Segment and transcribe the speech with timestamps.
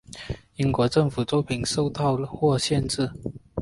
[0.55, 3.07] 英国政府作品受到或限制。